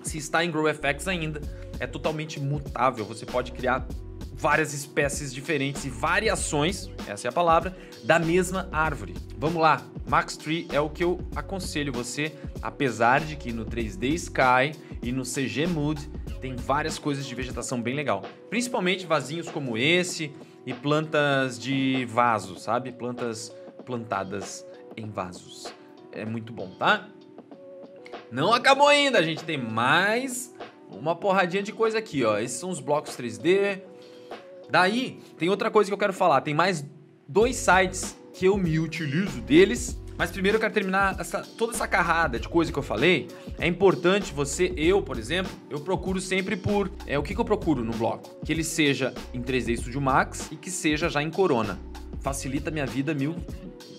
[0.03, 1.41] se está em GrowFX ainda,
[1.79, 3.05] é totalmente mutável.
[3.05, 3.87] Você pode criar
[4.33, 9.13] várias espécies diferentes e variações, essa é a palavra, da mesma árvore.
[9.37, 14.13] Vamos lá, Max Tree é o que eu aconselho você, apesar de que no 3D
[14.13, 16.09] Sky e no CG Mood
[16.41, 20.31] tem várias coisas de vegetação bem legal, principalmente vasinhos como esse
[20.65, 22.91] e plantas de vaso, sabe?
[22.91, 23.53] Plantas
[23.89, 24.63] plantadas
[24.95, 25.73] em vasos.
[26.11, 27.07] É muito bom, tá?
[28.31, 30.53] Não acabou ainda, a gente tem mais
[30.91, 32.37] uma porradinha de coisa aqui, ó.
[32.37, 33.81] Esses são os blocos 3D,
[34.69, 36.41] Daí, tem outra coisa que eu quero falar.
[36.41, 36.85] Tem mais
[37.27, 39.99] dois sites que eu me utilizo deles.
[40.15, 43.27] Mas primeiro eu quero terminar essa, toda essa carrada de coisa que eu falei.
[43.57, 46.91] É importante você, eu, por exemplo, eu procuro sempre por.
[47.07, 48.29] É, o que, que eu procuro no bloco?
[48.45, 51.79] Que ele seja em 3D Studio Max e que seja já em Corona.
[52.19, 53.37] Facilita a minha vida mil,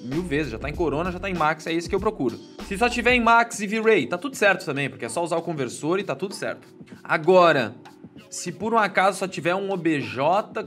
[0.05, 0.53] mil vezes.
[0.53, 2.39] Já tá em Corona, já tá em Max, é isso que eu procuro.
[2.67, 5.37] Se só tiver em Max e V-Ray, tá tudo certo também, porque é só usar
[5.37, 6.67] o conversor e tá tudo certo.
[7.03, 7.75] Agora,
[8.29, 10.17] se por um acaso só tiver um OBJ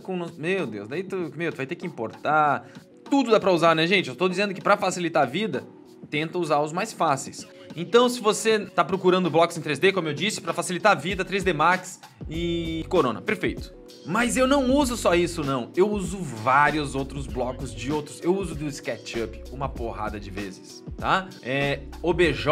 [0.02, 0.26] com.
[0.38, 2.68] Meu Deus, daí tu, meu, tu vai ter que importar.
[3.10, 4.10] Tudo dá pra usar, né, gente?
[4.10, 5.64] Eu tô dizendo que para facilitar a vida,
[6.10, 7.48] tenta usar os mais fáceis.
[7.76, 11.26] Então, se você tá procurando blocos em 3D, como eu disse, para facilitar a vida,
[11.26, 13.22] 3D Max e Corona.
[13.22, 13.74] Perfeito.
[14.06, 15.72] Mas eu não uso só isso, não.
[15.76, 18.20] Eu uso vários outros blocos de outros.
[18.22, 21.30] Eu uso do SketchUp uma porrada de vezes, tá?
[21.42, 22.46] É, OBJ,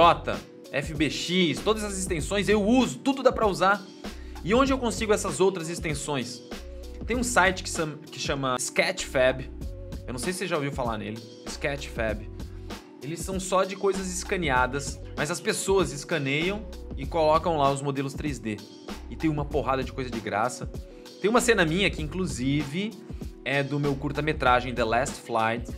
[0.71, 3.81] FBX, todas as extensões eu uso, tudo dá pra usar.
[4.43, 6.41] E onde eu consigo essas outras extensões?
[7.05, 7.71] Tem um site que,
[8.10, 9.49] que chama Sketchfab.
[10.07, 11.19] Eu não sei se você já ouviu falar nele.
[11.45, 12.31] Sketchfab.
[13.04, 16.64] Eles são só de coisas escaneadas, mas as pessoas escaneiam
[16.96, 18.62] e colocam lá os modelos 3D.
[19.10, 20.70] E tem uma porrada de coisa de graça.
[21.20, 22.92] Tem uma cena minha que, inclusive,
[23.44, 25.72] é do meu curta-metragem The Last Flight.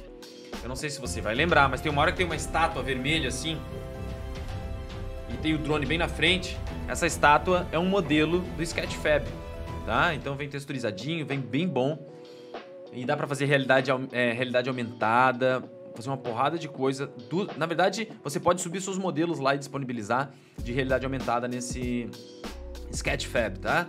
[0.62, 2.84] Eu não sei se você vai lembrar, mas tem uma hora que tem uma estátua
[2.84, 3.58] vermelha assim.
[5.30, 6.58] E tem o drone bem na frente.
[6.88, 9.26] Essa estátua é um modelo do Sketchfab,
[9.86, 10.14] tá?
[10.14, 11.98] Então vem texturizadinho, vem bem bom.
[12.92, 15.64] E dá pra fazer realidade, é, realidade aumentada,
[15.96, 17.08] fazer uma porrada de coisa.
[17.30, 22.10] Do, na verdade, você pode subir seus modelos lá e disponibilizar de realidade aumentada nesse
[22.92, 23.88] Sketchfab, tá?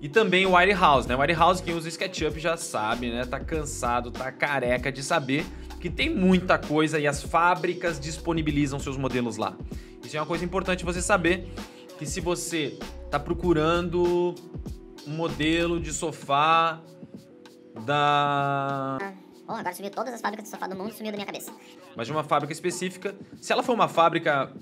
[0.00, 1.16] E também o Wirehouse, né?
[1.16, 3.24] O Wirehouse, quem usa SketchUp já sabe, né?
[3.24, 5.44] Tá cansado, tá careca de saber
[5.80, 9.56] que tem muita coisa e as fábricas disponibilizam seus modelos lá.
[10.04, 11.52] Isso é uma coisa importante você saber,
[11.98, 12.78] que se você
[13.10, 14.34] tá procurando
[15.06, 16.80] um modelo de sofá
[17.84, 18.98] da
[19.48, 21.52] Oh, agora sumiu todas as fábricas de sofá do mundo, sumiu da minha cabeça.
[21.94, 23.14] Mas de uma fábrica específica.
[23.40, 24.52] Se ela for uma fábrica,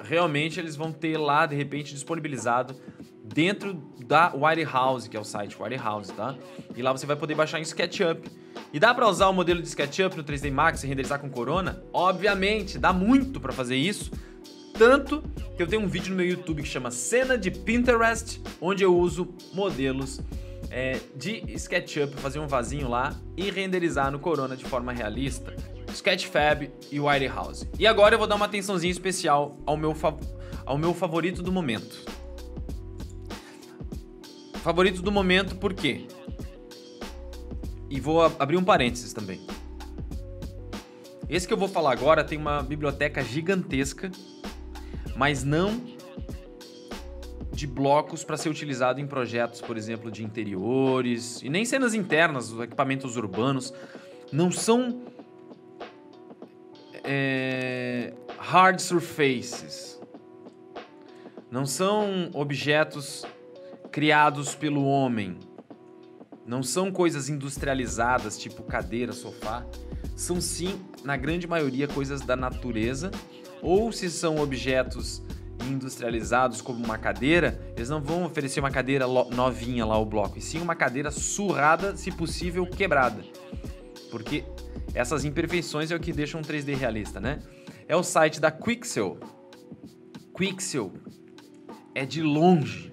[0.00, 2.74] realmente eles vão ter lá, de repente, disponibilizado
[3.22, 6.34] dentro da Wirehouse, que é o site Wirehouse, tá?
[6.74, 8.28] E lá você vai poder baixar em SketchUp.
[8.72, 11.82] E dá para usar o modelo de SketchUp no 3D Max e renderizar com Corona?
[11.92, 14.10] Obviamente, dá muito para fazer isso.
[14.76, 15.22] Tanto
[15.56, 18.96] que eu tenho um vídeo no meu YouTube que chama Cena de Pinterest, onde eu
[18.96, 20.20] uso modelos
[20.70, 25.54] é, de SketchUp, fazer um vasinho lá e renderizar no Corona de forma realista.
[25.92, 27.68] Sketchfab e Wirehouse.
[27.78, 29.96] E agora eu vou dar uma atençãozinha especial ao meu,
[30.64, 32.04] ao meu favorito do momento.
[34.62, 36.06] Favorito do momento por quê?
[37.88, 39.40] E vou abrir um parênteses também.
[41.28, 44.10] Esse que eu vou falar agora tem uma biblioteca gigantesca,
[45.16, 45.82] mas não
[47.58, 52.52] de blocos para ser utilizado em projetos, por exemplo, de interiores e nem cenas internas,
[52.52, 53.74] os equipamentos urbanos
[54.30, 55.02] não são
[57.02, 60.00] é, hard surfaces,
[61.50, 63.26] não são objetos
[63.90, 65.36] criados pelo homem,
[66.46, 69.66] não são coisas industrializadas tipo cadeira, sofá,
[70.14, 73.10] são sim, na grande maioria, coisas da natureza,
[73.60, 75.20] ou se são objetos
[75.64, 80.40] industrializados como uma cadeira, eles não vão oferecer uma cadeira novinha lá o bloco, e
[80.40, 83.22] sim uma cadeira surrada, se possível quebrada.
[84.10, 84.44] Porque
[84.94, 87.40] essas imperfeições é o que deixa um 3D realista, né?
[87.86, 89.18] É o site da Quixel.
[90.36, 90.92] Quixel
[91.94, 92.90] é de longe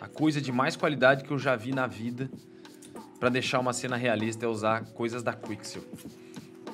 [0.00, 2.30] a coisa de mais qualidade que eu já vi na vida
[3.18, 5.82] para deixar uma cena realista é usar coisas da Quixel.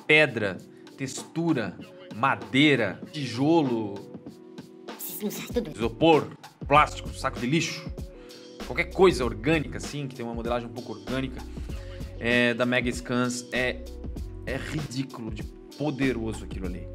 [0.07, 0.57] Pedra,
[0.97, 1.77] textura,
[2.15, 3.95] madeira, tijolo,
[5.75, 6.27] Isopor,
[6.67, 7.89] plástico, saco de lixo,
[8.65, 11.41] qualquer coisa orgânica, assim, que tem uma modelagem um pouco orgânica
[12.19, 13.83] é, da Mega Scans, é,
[14.45, 15.43] é ridículo de
[15.77, 16.87] poderoso aquilo ali.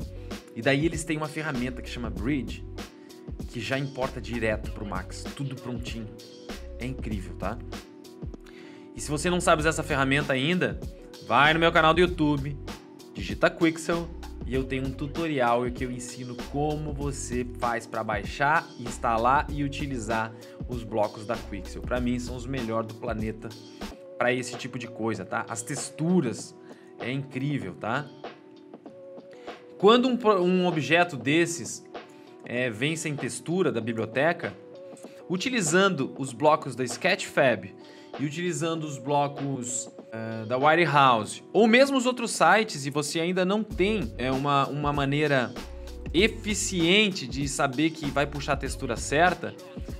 [0.54, 2.64] E daí eles têm uma ferramenta que chama Bridge,
[3.48, 6.08] que já importa direto pro Max, tudo prontinho.
[6.78, 7.58] É incrível, tá?
[8.94, 10.78] E se você não sabe usar essa ferramenta ainda,
[11.26, 12.56] vai no meu canal do YouTube,
[13.14, 14.08] digita Quixel
[14.46, 19.62] e eu tenho um tutorial que eu ensino como você faz para baixar, instalar e
[19.62, 20.32] utilizar
[20.68, 21.82] os blocos da Quixel.
[21.82, 23.48] Para mim são os melhores do planeta
[24.18, 25.44] para esse tipo de coisa, tá?
[25.48, 26.54] As texturas
[26.98, 28.06] é incrível, tá?
[29.78, 31.84] Quando um, um objeto desses
[32.44, 34.54] é, vem sem textura da biblioteca,
[35.28, 37.74] utilizando os blocos da Sketchfab
[38.18, 43.44] e utilizando os blocos uh, da Wirehouse, ou mesmo os outros sites, e você ainda
[43.44, 45.52] não tem é, uma, uma maneira
[46.14, 49.54] eficiente de saber que vai puxar a textura certa,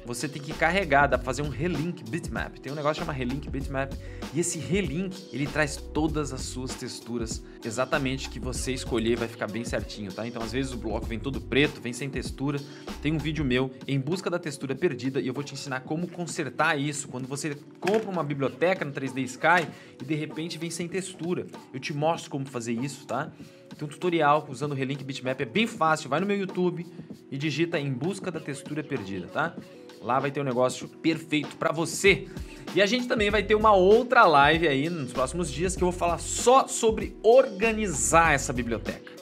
[0.05, 2.59] você tem que carregar, dá pra fazer um relink bitmap.
[2.59, 3.93] Tem um negócio que chama relink bitmap
[4.35, 9.47] e esse relink, ele traz todas as suas texturas exatamente que você escolher, vai ficar
[9.47, 10.27] bem certinho, tá?
[10.27, 12.59] Então às vezes o bloco vem todo preto, vem sem textura.
[13.01, 16.09] Tem um vídeo meu em busca da textura perdida e eu vou te ensinar como
[16.09, 19.69] consertar isso quando você compra uma biblioteca no 3D Sky
[20.01, 21.47] e de repente vem sem textura.
[21.73, 23.31] Eu te mostro como fazer isso, tá?
[23.77, 26.09] Tem um tutorial usando o Relink Bitmap, é bem fácil.
[26.09, 26.87] Vai no meu YouTube
[27.31, 29.55] e digita em busca da textura perdida, tá?
[30.01, 32.29] Lá vai ter um negócio perfeito para você.
[32.75, 35.91] E a gente também vai ter uma outra live aí nos próximos dias que eu
[35.91, 39.13] vou falar só sobre organizar essa biblioteca.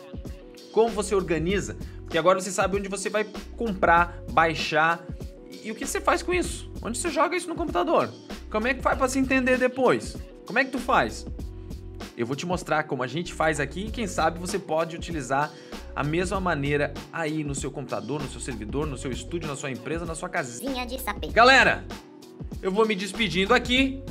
[0.73, 1.77] Como você organiza?
[2.03, 3.25] Porque agora você sabe onde você vai
[3.57, 5.05] comprar, baixar
[5.63, 6.71] E, o que você faz com isso?
[6.83, 8.11] Onde você joga isso no computador?
[8.51, 10.17] Como é que faz para se entender depois?
[10.47, 11.27] Como é que tu faz?
[12.21, 15.51] Eu vou te mostrar como a gente faz aqui e quem sabe você pode utilizar
[15.97, 19.71] a mesma maneira aí no seu computador, no seu servidor, no seu estúdio, na sua
[19.71, 21.29] empresa, na sua casinha de sapê.
[21.29, 21.83] Galera,
[22.61, 24.03] eu vou me despedindo aqui.